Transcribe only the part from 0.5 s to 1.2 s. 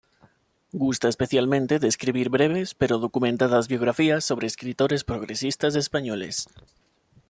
Gusta